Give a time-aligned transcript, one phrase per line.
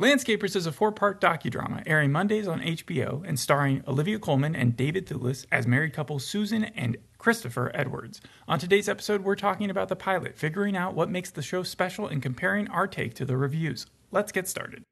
[0.00, 4.74] Landscapers is a four part docudrama airing Mondays on HBO and starring Olivia Colman and
[4.74, 8.22] David Thewlis as married couple Susan and Christopher Edwards.
[8.48, 12.06] On today's episode, we're talking about the pilot, figuring out what makes the show special,
[12.06, 13.84] and comparing our take to the reviews.
[14.10, 14.84] Let's get started.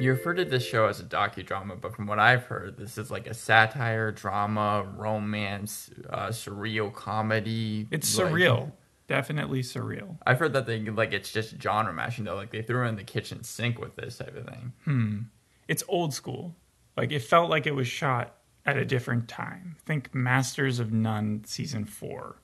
[0.00, 3.10] You refer to this show as a docudrama, but from what I've heard, this is
[3.10, 7.86] like a satire, drama, romance, uh, surreal comedy.
[7.90, 8.72] It's like- surreal.
[9.06, 10.18] Definitely surreal.
[10.24, 12.36] I've heard that they like it's just genre mashing though.
[12.36, 14.72] Like they threw in the kitchen sink with this type of thing.
[14.84, 15.18] Hmm.
[15.66, 16.54] It's old school.
[16.96, 19.74] Like it felt like it was shot at a different time.
[19.84, 22.36] Think Masters of None season four.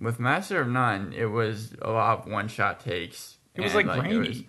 [0.00, 3.36] With Master of None, it was a lot of one shot takes.
[3.54, 4.48] It was like, grainy.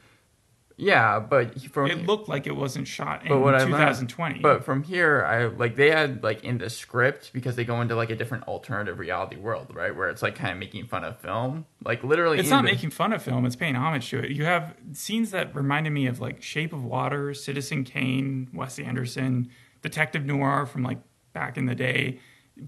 [0.77, 3.71] Yeah, but from It looked like it wasn't shot in but what I learned,
[4.09, 4.39] 2020.
[4.39, 7.95] but from here, I like they had like in the script because they go into
[7.95, 9.95] like a different alternative reality world, right?
[9.95, 12.39] Where it's like kind of making fun of film, like literally.
[12.39, 13.45] it's not the- making fun of film.
[13.45, 14.31] It's paying homage to it.
[14.31, 19.49] You have scenes that reminded me of like Shape of Water, Citizen Kane, Wes Anderson,
[19.81, 20.99] Detective Noir from like
[21.33, 22.19] back in the day,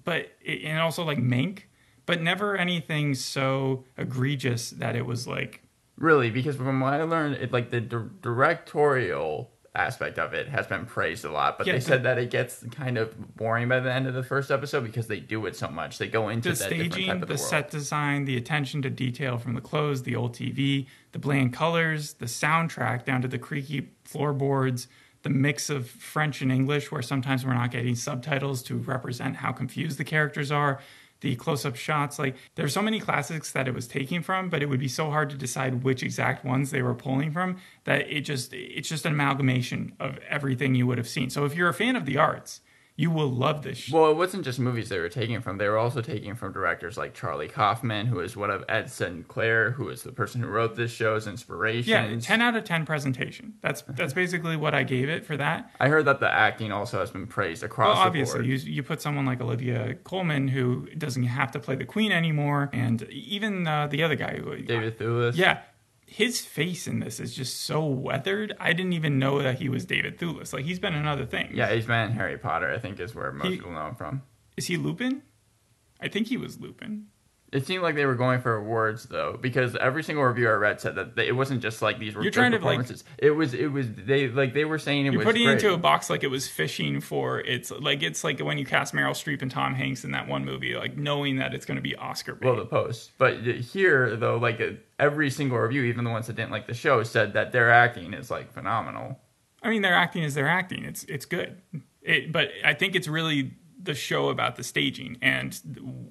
[0.05, 1.63] but and also like Mank,
[2.05, 5.61] but never anything so egregious that it was like
[5.97, 10.65] Really, because from what I learned, it like the di- directorial aspect of it has
[10.65, 13.67] been praised a lot, but Yeah, they the- said that it gets kind of boring
[13.67, 15.97] by the end of the first episode because they do it so much.
[15.99, 19.61] They go into the staging, the the set design, the attention to detail from the
[19.61, 24.87] clothes, the old TV, the bland colors, the soundtrack down to the creaky floorboards,
[25.21, 29.51] the mix of French and English, where sometimes we're not getting subtitles to represent how
[29.51, 30.79] confused the characters are.
[31.21, 34.67] The close-up shots, like there's so many classics that it was taking from, but it
[34.67, 38.21] would be so hard to decide which exact ones they were pulling from that it
[38.21, 41.29] just it's just an amalgamation of everything you would have seen.
[41.29, 42.61] So if you're a fan of the arts,
[42.99, 43.77] you will love this.
[43.77, 44.01] show.
[44.01, 45.57] Well, it wasn't just movies they were taking from.
[45.59, 49.71] They were also taking from directors like Charlie Kaufman, who is one of Ed Sinclair,
[49.71, 51.89] who is the person who wrote this show's inspiration.
[51.91, 53.53] Yeah, ten out of ten presentation.
[53.61, 55.69] That's that's basically what I gave it for that.
[55.79, 58.61] I heard that the acting also has been praised Well, across obviously, the board.
[58.65, 62.69] you you put someone like Olivia Colman who doesn't have to play the queen anymore,
[62.73, 65.35] and even uh, the other guy, who, David Thewlis.
[65.35, 65.61] yeah,
[66.17, 68.55] his face in this is just so weathered.
[68.59, 70.51] I didn't even know that he was David Thewlis.
[70.51, 71.53] Like he's been in other things.
[71.53, 73.95] Yeah, he's been in Harry Potter, I think is where most He- people know him
[73.95, 74.23] from.
[74.57, 75.21] is he Lupin?
[76.01, 77.07] I think he was Lupin.
[77.53, 80.81] It seemed like they were going for awards though, because every single review I read
[80.81, 83.05] said that they, it wasn't just like these were You're trying to, like- performances.
[83.17, 85.53] it was it was they like they were saying it You're was putting it great.
[85.63, 88.93] into a box like it was fishing for it's like it's like when you cast
[88.93, 91.81] Meryl Streep and Tom Hanks in that one movie, like knowing that it's going to
[91.81, 92.45] be Oscar bait.
[92.45, 93.11] well the post.
[93.17, 94.61] But here though, like
[94.99, 98.13] every single review, even the ones that didn't like the show, said that their acting
[98.13, 99.19] is like phenomenal.
[99.63, 100.83] I mean, their acting is their acting.
[100.83, 101.61] It's it's good.
[102.01, 105.59] It, but I think it's really the show about the staging and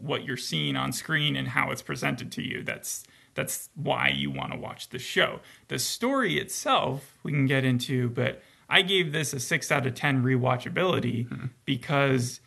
[0.00, 2.62] what you're seeing on screen and how it's presented to you.
[2.62, 3.04] That's
[3.34, 5.40] that's why you want to watch the show.
[5.68, 9.94] The story itself we can get into, but I gave this a six out of
[9.94, 11.46] ten rewatchability mm-hmm.
[11.64, 12.40] because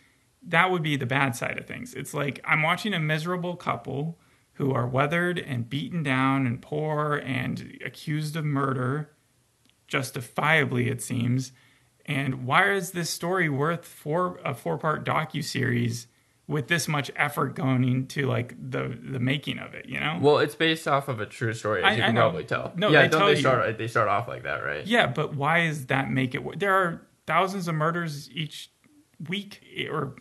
[0.47, 1.93] that would be the bad side of things.
[1.93, 4.17] It's like I'm watching a miserable couple
[4.53, 9.11] who are weathered and beaten down and poor and accused of murder
[9.87, 11.51] justifiably it seems
[12.09, 16.07] and why is this story worth four a four part docu series
[16.47, 20.39] with this much effort going into like the the making of it you know Well,
[20.39, 22.73] it's based off of a true story, as I- you can probably tell.
[22.75, 23.37] No, yeah, they don't they you.
[23.37, 24.85] start they start off like that, right?
[24.85, 28.71] yeah but why does that make it there are thousands of murders each
[29.29, 30.15] week or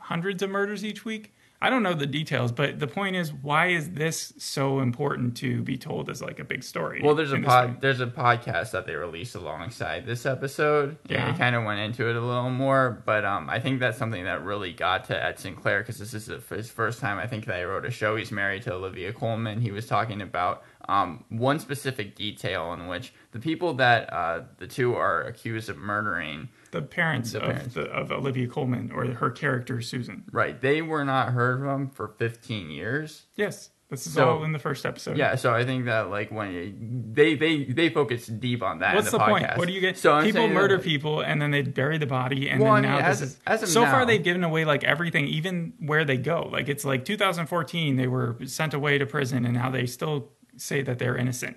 [0.00, 3.66] hundreds of murders each week i don't know the details but the point is why
[3.68, 7.36] is this so important to be told as like a big story Well, there's a
[7.36, 7.54] in this way?
[7.54, 10.96] pod, there's a podcast that they released alongside this episode.
[11.08, 11.30] Yeah.
[11.30, 14.24] it kind of went into it a little more, but um, I think that's something
[14.24, 17.58] that really got to Ed Sinclair because this is his first time I think that
[17.58, 18.16] he wrote a show.
[18.16, 19.60] He's married to Olivia Colman.
[19.60, 24.66] He was talking about um, one specific detail in which the people that uh, the
[24.66, 27.74] two are accused of murdering, the parents, The of.
[27.74, 30.60] The, of olivia colman or her character susan right?
[30.60, 33.26] They were not heard from for 15 years.
[33.36, 35.16] Yes, this is So- all in the first episode.
[35.16, 38.94] Yeah, so I think that like when they they they focus deep on that.
[38.96, 39.46] What's in the, the, point?
[39.56, 39.96] What do you get?
[39.96, 42.88] So people that, murder people and then they bury the body and Well, then I
[42.88, 45.74] mean, now as- this is as of so far they've given away like everything, even
[45.78, 46.48] where they go.
[46.50, 50.82] Like it's like 2014, they were sent away to prison and now they still say
[50.82, 51.56] that they're innocent.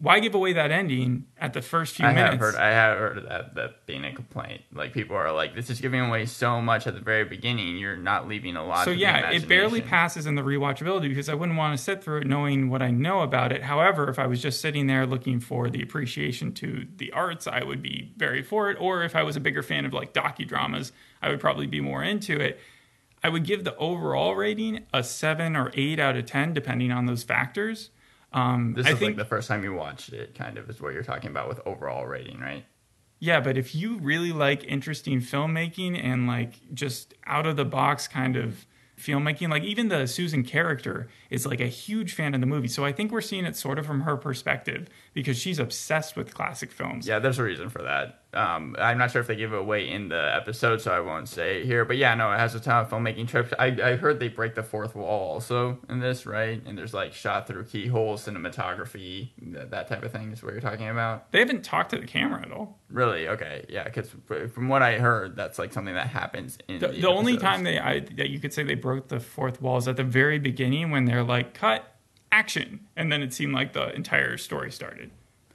[0.00, 2.32] Why give away that ending at the first few I minutes?
[2.32, 2.54] have heard.
[2.56, 4.62] I have heard of that that being a complaint.
[4.72, 7.76] Like people are like, this is giving away so much at the very beginning.
[7.78, 8.84] You're not leaving a lot.
[8.84, 12.22] so yeah, it barely passes in the rewatchability because I wouldn't want to sit through
[12.22, 13.62] it knowing what I know about it.
[13.62, 17.62] However, if I was just sitting there looking for the appreciation to the arts, I
[17.62, 18.76] would be very for it.
[18.80, 20.90] Or if I was a bigger fan of like docudramas,
[21.22, 22.58] I would probably be more into it.
[23.22, 27.06] I would give the overall rating a seven or eight out of ten, depending on
[27.06, 27.90] those factors.
[28.34, 30.80] Um, This I is think like the first time you watched it, kind of, is
[30.80, 32.64] what you're talking about with overall rating, right?
[33.20, 38.06] Yeah, but if you really like interesting filmmaking and like just out of the box
[38.08, 38.66] kind of
[38.98, 42.68] filmmaking, like even the Susan character is like a huge fan of the movie.
[42.68, 46.34] So I think we're seeing it sort of from her perspective because she's obsessed with
[46.34, 47.06] classic films.
[47.06, 48.20] Yeah, there's a reason for that.
[48.34, 51.28] Um, I'm not sure if they give it away in the episode, so I won't
[51.28, 51.84] say it here.
[51.84, 53.54] But yeah, no, it has a ton of filmmaking trips.
[53.56, 56.60] I, I heard they break the fourth wall also in this, right?
[56.66, 60.60] And there's like shot through keyhole cinematography, that, that type of thing is what you're
[60.60, 61.30] talking about.
[61.30, 62.80] They haven't talked to the camera at all.
[62.90, 63.28] Really?
[63.28, 63.84] Okay, yeah.
[63.84, 64.10] Because
[64.52, 67.62] from what I heard, that's like something that happens in The, the, the only time
[67.62, 70.40] they I, that you could say they broke the fourth wall is at the very
[70.40, 71.93] beginning when they're like cut
[72.34, 75.10] action and then it seemed like the entire story started.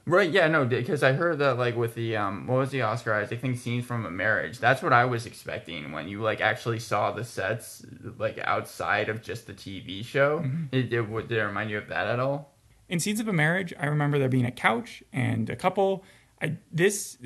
[0.06, 3.14] Right, yeah, no, because I heard that like with the um, what was the Oscar
[3.14, 4.58] I think scenes from a marriage.
[4.58, 7.84] That's what I was expecting when you like actually saw the sets
[8.18, 10.40] like outside of just the TV show.
[10.40, 10.64] Mm-hmm.
[10.72, 12.50] It, it would did it remind you of that at all?
[12.90, 16.04] in Scenes of a Marriage, I remember there being a couch and a couple.
[16.42, 17.16] I, this,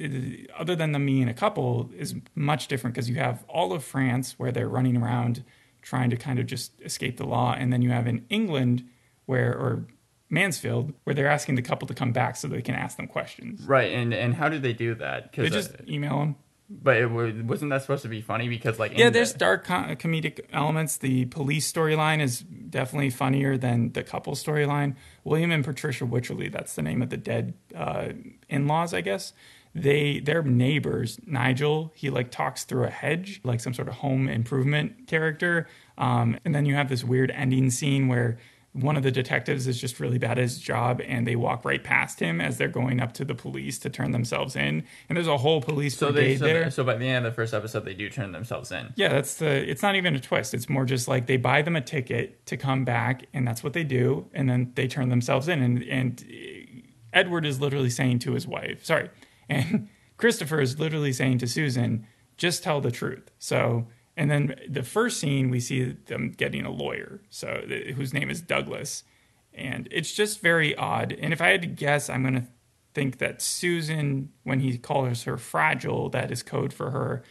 [0.56, 4.34] other than them being a couple, is much different because you have all of France
[4.38, 5.42] where they're running around
[5.80, 8.86] trying to kind of just escape the law, and then you have in England
[9.26, 9.86] where, or
[10.30, 13.62] Mansfield, where they're asking the couple to come back so they can ask them questions.
[13.62, 15.32] Right, and and how do they do that?
[15.32, 16.36] They just email them.
[16.70, 18.48] but it wa- wasn't that supposed to be funny?
[18.48, 20.96] Because like Yeah, the- there's dark com- comedic elements.
[20.96, 24.96] The police storyline is definitely funnier than the couple storyline.
[25.24, 28.08] William and Patricia Wycherley, that's the name of the dead uh,
[28.48, 29.34] in-laws, I guess.
[29.76, 31.18] They they're neighbors.
[31.26, 35.66] Nigel, he like talks through a hedge, like some sort of home improvement character.
[35.98, 38.38] Um, and then you have this weird ending scene where
[38.74, 41.82] one of the detectives is just really bad at his job and they walk right
[41.82, 44.84] past him as they're going up to the police to turn themselves in.
[45.08, 46.70] And there's a whole police so brigade they so, there.
[46.72, 48.92] so by the end of the first episode they do turn themselves in.
[48.96, 49.46] Yeah, that's the.
[49.46, 50.54] It's not even a twist.
[50.54, 53.74] It's more just like they buy them a ticket to come back, and that's what
[53.74, 55.62] they do, and then they turn themselves in.
[55.62, 56.80] And and eh,
[57.12, 59.08] Edward is literally saying to his wife, sorry,
[59.48, 62.06] and Christopher is literally saying to Susan,
[62.36, 63.30] just tell the truth.
[63.38, 67.62] So, and then the first scene we see them getting a lawyer, so
[67.96, 69.04] whose name is Douglas,
[69.52, 71.12] and it's just very odd.
[71.12, 72.48] And if I had to guess, I'm gonna
[72.94, 77.22] think that Susan, when he calls her fragile, that is code for her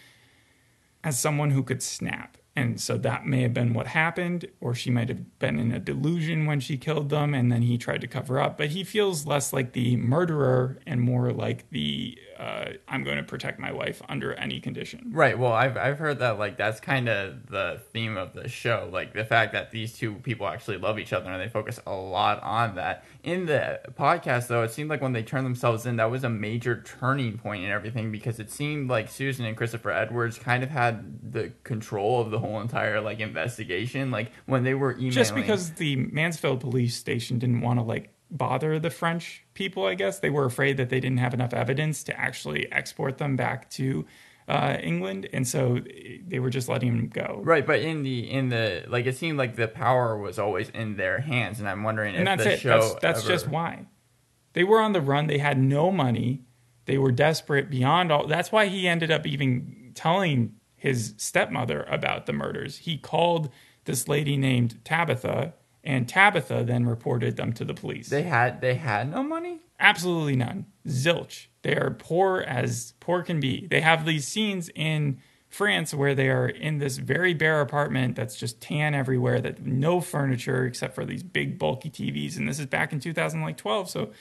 [1.03, 2.37] as someone who could snap.
[2.55, 5.79] And so that may have been what happened, or she might have been in a
[5.79, 8.57] delusion when she killed them and then he tried to cover up.
[8.57, 13.23] But he feels less like the murderer and more like the uh, I'm going to
[13.23, 15.11] protect my wife under any condition.
[15.13, 15.37] Right.
[15.37, 19.13] Well, I've I've heard that like that's kind of the theme of the show, like
[19.13, 22.41] the fact that these two people actually love each other and they focus a lot
[22.43, 23.05] on that.
[23.23, 26.29] In the podcast, though, it seemed like when they turned themselves in, that was a
[26.29, 30.69] major turning point in everything because it seemed like Susan and Christopher Edwards kind of
[30.69, 34.11] had the control of the whole entire like investigation.
[34.11, 38.09] Like when they were emailing, Just because the Mansfield police station didn't want to like
[38.29, 42.03] bother the French people, I guess they were afraid that they didn't have enough evidence
[42.05, 44.05] to actually export them back to
[44.47, 45.79] uh, England, and so
[46.27, 47.41] they were just letting them go.
[47.45, 50.97] Right, but in the in the like, it seemed like the power was always in
[50.97, 52.59] their hands, and I'm wondering and if that's the it.
[52.59, 53.85] show That's, that's ever- just why
[54.53, 55.27] they were on the run.
[55.27, 56.41] They had no money.
[56.85, 58.27] They were desperate beyond all.
[58.27, 62.79] That's why he ended up even telling his stepmother about the murders.
[62.79, 63.49] He called
[63.85, 68.09] this lady named Tabitha, and Tabitha then reported them to the police.
[68.09, 69.61] they had they had no money.
[69.79, 70.65] Absolutely none.
[70.85, 71.47] Zilch.
[71.61, 73.65] They are poor as poor can be.
[73.65, 78.35] They have these scenes in France where they are in this very bare apartment that's
[78.35, 82.35] just tan everywhere, that no furniture except for these big bulky TVs.
[82.35, 84.11] And this is back in 2012, so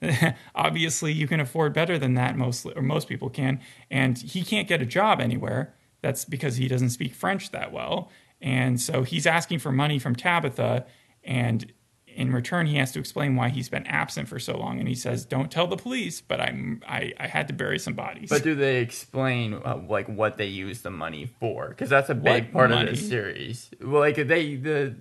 [0.54, 3.58] obviously you can afford better than that most or most people can.
[3.90, 5.74] And he can't get a job anywhere.
[6.06, 8.10] That's because he doesn't speak French that well.
[8.40, 10.86] And so he's asking for money from Tabitha
[11.24, 11.72] and
[12.06, 14.94] in return he has to explain why he's been absent for so long and he
[14.94, 18.42] says don't tell the police but i'm i, I had to bury some bodies But
[18.42, 21.68] do they explain uh, like what they use the money for?
[21.68, 22.90] Because that's a big What part money?
[22.90, 23.68] of the series.
[23.82, 24.94] Well, like they the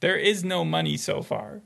[0.00, 1.62] there is no money so far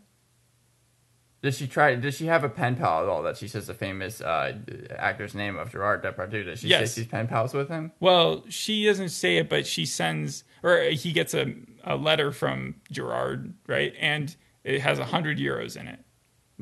[1.43, 1.95] does she try?
[1.97, 3.23] Does she have a pen pal at all?
[3.23, 4.57] That she says the famous uh,
[4.97, 6.45] actor's name of Gerard Depardieu.
[6.45, 6.93] Does she Yes.
[6.95, 7.93] say she's pen pals with him?
[8.01, 12.75] well she doesn't say it but she sends or he gets a, a letter from
[12.91, 15.99] gerard right and it has a hundred euros in it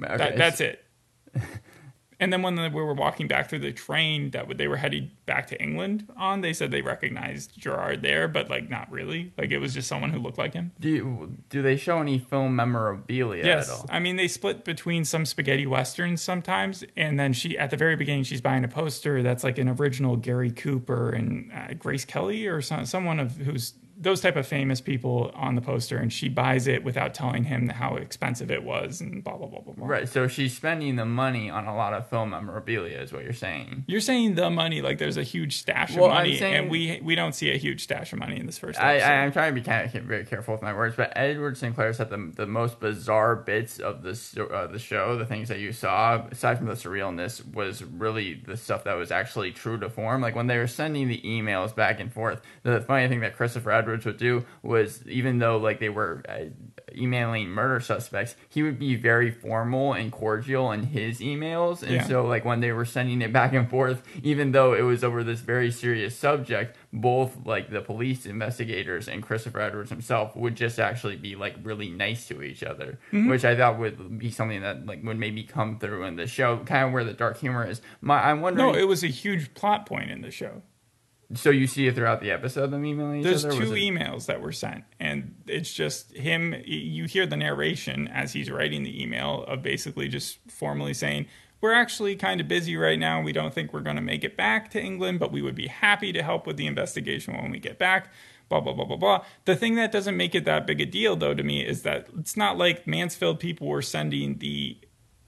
[0.02, 0.16] Okay.
[0.16, 0.82] that, that's it
[2.20, 5.46] And then when we were walking back through the train that they were heading back
[5.48, 9.32] to England on, they said they recognized Gerard there, but like not really.
[9.38, 10.72] Like it was just someone who looked like him.
[10.78, 13.86] Do you, do they show any film memorabilia Yes, at all?
[13.88, 17.96] I mean they split between some spaghetti westerns sometimes, and then she at the very
[17.96, 22.46] beginning she's buying a poster that's like an original Gary Cooper and uh, Grace Kelly
[22.46, 26.28] or some, someone of who's those type of famous people on the poster, and she
[26.28, 29.86] buys it without telling him how expensive it was and blah blah blah blah blah.
[29.86, 33.32] Right, so she's spending the money on a lot of film memorabilia, is what you're
[33.32, 33.84] saying.
[33.86, 37.00] You're saying the money, like there's a huge stash Well, of money, saying- and we
[37.02, 39.08] we don't see a huge stash of money in this first I, episode.
[39.10, 41.92] I, I'm trying to be kind of very careful with my words, but Edward Sinclair
[41.92, 44.10] said the, the most bizarre bits of the
[44.50, 48.56] uh, the show, the things that you saw, aside from the surrealness, was really the
[48.56, 50.22] stuff that was actually true to form.
[50.22, 53.72] Like when they were sending the emails back and forth, the funny thing that Christopher
[53.90, 56.44] Edwards would do was, even though like they were uh,
[56.96, 62.04] emailing murder suspects, he would be very formal and cordial in his emails, and Yeah.
[62.06, 65.22] so like when they were sending it back and forth, even though it was over
[65.24, 70.78] this very serious subject, both like the police investigators and Christopher Edwards himself would just
[70.78, 73.28] actually be like really nice to each other, Mm-hmm.
[73.30, 76.58] which I thought would be something that like would maybe come through in the show,
[76.58, 77.80] kind of where the dark humor is.
[78.00, 78.72] My, I'm wondering.
[78.72, 80.62] no, it was a huge plot point in the show.
[81.34, 83.56] So you see it throughout the episode, them emailing each There's other.
[83.56, 86.54] two it- emails that were sent, and it's just him.
[86.64, 91.26] You hear the narration as he's writing the email of basically just formally saying,
[91.60, 93.20] "We're actually kind of busy right now.
[93.22, 95.68] We don't think we're going to make it back to England, but we would be
[95.68, 98.12] happy to help with the investigation when we get back."
[98.48, 99.24] Blah blah blah blah blah.
[99.44, 102.08] The thing that doesn't make it that big a deal, though, to me, is that
[102.18, 104.76] it's not like Mansfield people were sending the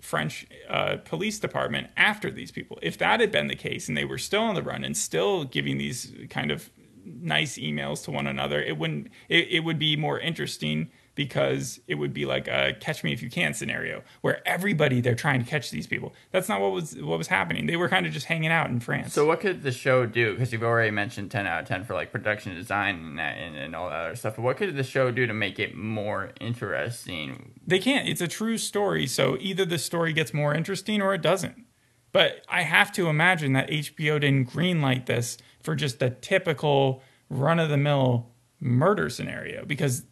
[0.02, 2.78] French uh, police department after these people.
[2.82, 5.44] If that had been the case and they were still on the run and still
[5.44, 6.70] giving these kind of
[7.04, 9.08] nice emails to one another, it wouldn't.
[9.28, 13.22] It, it would be more interesting because it would be like a catch me if
[13.22, 16.14] you can scenario where everybody they're trying to catch these people.
[16.30, 17.66] That's not what was what was happening.
[17.66, 19.12] They were kind of just hanging out in France.
[19.12, 20.32] So what could the show do?
[20.32, 23.56] Because you've already mentioned ten out of ten for like production design and, that, and
[23.56, 24.36] and all that other stuff.
[24.36, 27.52] But what could the show do to make it more interesting?
[27.66, 28.08] They can't.
[28.08, 31.66] It's a true story, so either the story gets more interesting or it doesn't.
[32.12, 37.58] But I have to imagine that HBO didn't greenlight this for just the typical run
[37.58, 38.31] of the mill
[38.62, 40.04] murder scenario because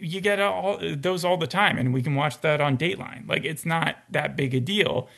[0.00, 3.28] you get all those all the time and we can watch that on Dateline.
[3.28, 5.08] Like it's not that big a deal.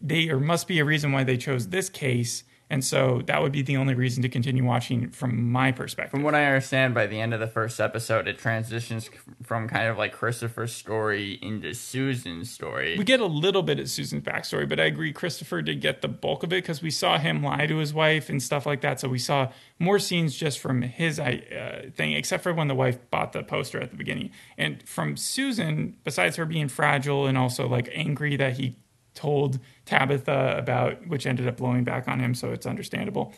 [0.00, 3.52] They or must be a reason why they chose this case and so that would
[3.52, 6.10] be the only reason to continue watching from my perspective.
[6.10, 9.08] From what I understand, by the end of the first episode, it transitions
[9.44, 12.98] from kind of like Christopher's story into Susan's story.
[12.98, 16.08] We get a little bit of Susan's backstory, but I agree Christopher did get the
[16.08, 18.98] bulk of it because we saw him lie to his wife and stuff like that.
[18.98, 22.98] So we saw more scenes just from his uh, thing, except for when the wife
[23.10, 24.30] bought the poster at the beginning.
[24.58, 28.76] And from Susan, besides her being fragile and also like angry that he
[29.16, 33.32] told Tabitha about, which ended up blowing back on him, so it's understandable.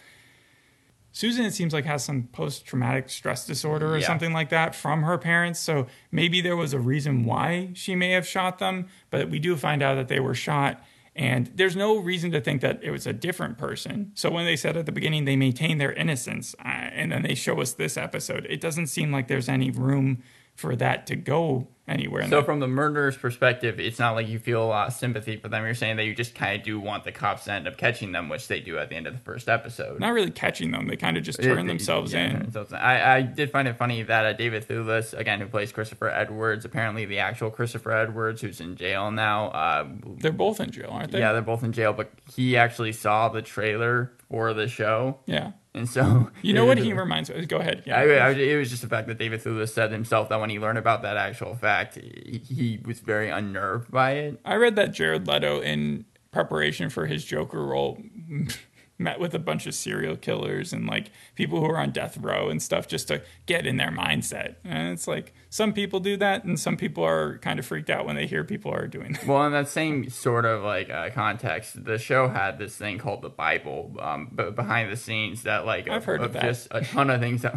[1.10, 4.06] Susan, it seems like, has some post traumatic stress disorder or Yeah.
[4.06, 5.58] something like that from her parents.
[5.58, 9.56] So maybe there was a reason why she may have shot them, but we do
[9.56, 10.84] find out that they were shot.
[11.16, 14.12] And there's no reason to think that it was a different person.
[14.14, 17.34] So when they said at the beginning they maintain their innocence, uh, and then they
[17.34, 20.22] show us this episode, it doesn't seem like there's any room
[20.54, 22.22] for that to go anywhere.
[22.22, 24.94] in So the- from the murderer's perspective, it's not like you feel a lot of
[24.94, 25.64] sympathy for them.
[25.64, 28.12] You're saying that you just kind of do want the cops to end up catching
[28.12, 29.98] them, which they do at the end of the first episode.
[30.00, 32.38] not really catching them, they kind of just turn It- themselves yeah, in.
[32.40, 32.72] themselves.
[32.72, 36.64] I, I did find it funny that uh, David Thewlis, again, who plays Christopher Edwards,
[36.64, 39.46] apparently the actual Christopher Edwards, who's in jail now.
[39.48, 39.86] Uh,
[40.18, 41.18] They're both in jail, aren't they?
[41.20, 45.52] yeah, they're both in jail, but he actually saw the trailer for the show, Yeah.
[45.74, 47.46] and so You know what he reminds me?
[47.46, 47.82] Go ahead.
[47.86, 47.96] Yeah.
[47.98, 50.58] I, I, it was just the fact that David Thewlis said himself that when he
[50.58, 54.40] learned about that actual fact, he, he was very unnerved by it.
[54.44, 58.02] I read that Jared Leto, in preparation for his Joker role,
[58.98, 62.48] met with a bunch of serial killers and like people who are on death row
[62.48, 64.56] and stuff just to get in their mindset.
[64.64, 68.06] And it's like some people do that, and some people are kind of freaked out
[68.06, 69.26] when they hear people are doing that.
[69.26, 73.22] Well, in that same sort of like uh, context, the show had this thing called
[73.22, 76.42] the Bible, um, but behind the scenes that like I've heard of that.
[76.42, 77.42] just a ton of things.
[77.42, 77.56] That,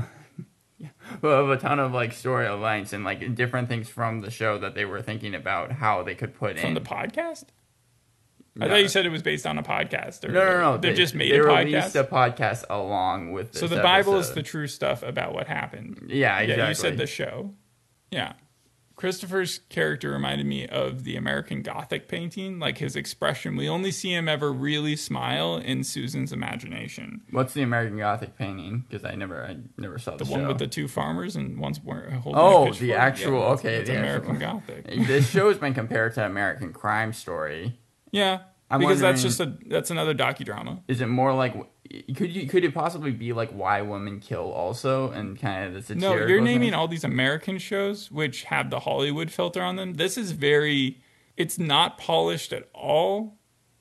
[1.23, 4.85] of a ton of like storylines and like different things from the show that they
[4.85, 7.45] were thinking about how they could put From in the podcast?
[8.59, 8.67] I No.
[8.71, 10.25] thought you said it was based on a podcast.
[10.25, 10.77] Or No, no, no.
[10.77, 11.99] They, just made they a released podcast.
[11.99, 13.55] a podcast along with.
[13.55, 16.07] So the Bible is the true stuff about what happened.
[16.09, 16.61] Yeah, exactly.
[16.63, 17.53] Yeah, you said the show.
[18.09, 18.33] Yeah.
[19.01, 23.55] Christopher's character reminded me of the American Gothic painting, like his expression.
[23.55, 27.21] We only see him ever really smile in Susan's imagination.
[27.31, 28.85] What's the American Gothic painting?
[28.87, 30.31] Because I never, I never saw the, The show.
[30.33, 34.35] one with the two farmers and one's holding Oh, the actual- that's- okay, the American
[34.35, 34.85] actual- Gothic.
[35.07, 37.79] this show has been compared to American Crime Story.
[38.11, 40.81] Yeah, I'm because that's just a that's another docudrama.
[40.87, 41.55] Is it more like
[42.15, 45.95] could you could it possibly be like why women kill also and kind of the
[45.95, 46.73] No, you're naming thing?
[46.73, 49.93] all these American shows which have the Hollywood filter on them.
[49.95, 51.01] This is very
[51.37, 53.39] it's not polished at all,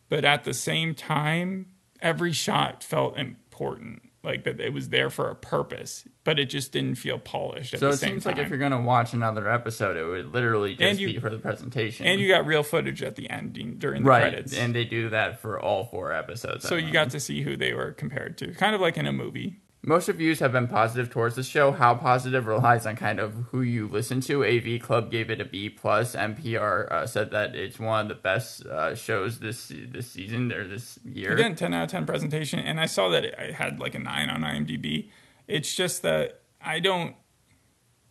[0.08, 1.66] but at the same time,
[2.00, 4.09] every shot felt important.
[4.22, 7.80] Like that it was there for a purpose, but it just didn't feel polished at
[7.80, 8.34] So the it same seems time.
[8.36, 11.38] like if you're gonna watch another episode, it would literally just you- be for the
[11.38, 12.04] presentation.
[12.06, 14.52] and you got real footage at the ending during the right, credits.
[14.54, 16.68] and they do that for all four episodes.
[16.68, 18.52] so you got to see who they were compared to.
[18.52, 19.56] Kind of like in a movie.
[19.82, 21.72] Most reviews have been positive towards the show.
[21.72, 24.44] How positive relies on kind of who you listen to.
[24.44, 26.14] AV Club gave it a B plus.
[26.14, 30.68] NPR uh, said that it's one of the best uh, shows this this season or
[30.68, 31.32] this year.
[31.32, 32.58] Again, 10 out of 10 presentation.
[32.58, 35.08] And I saw that it had like a 9 on IMDb.
[35.48, 37.16] It's just that I don't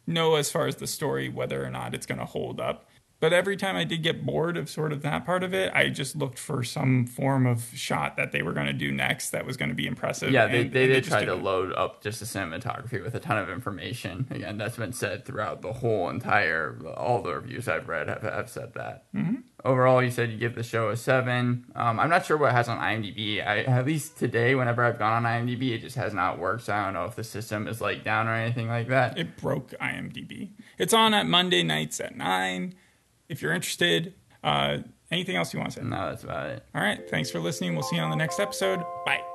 [0.07, 2.88] know as far as the story whether or not it's going to hold up.
[3.21, 5.89] But every time I did get bored of sort of that part of it, I
[5.89, 9.45] just looked for some form of shot that they were going to do next that
[9.45, 10.31] was going to be impressive.
[10.31, 11.43] Yeah, they, and- they and did just try to didn't.
[11.43, 14.25] load up just the cinematography with a ton of information.
[14.31, 18.49] Again, that's been said throughout the whole entire, all the reviews I've read have, have
[18.49, 19.03] said that.
[19.13, 19.35] Mm-hmm.
[19.65, 21.65] Overall, you said you give the show a seven.
[21.75, 23.45] Um, I'm not sure what it has on IMDb.
[23.45, 26.63] I, at least today, whenever I've gone on IMDb, it just has not worked.
[26.63, 29.17] So I don't know if the system is like down or anything like that.
[29.17, 30.51] It broke IMDb.
[30.77, 32.73] It's on at Monday nights at 9.
[33.29, 34.79] If you're interested, uh,
[35.11, 35.85] anything else you want to say?
[35.85, 36.65] No, that's about it.
[36.75, 37.09] All right.
[37.09, 37.73] Thanks for listening.
[37.73, 38.83] We'll see you on the next episode.
[39.05, 39.28] Bye.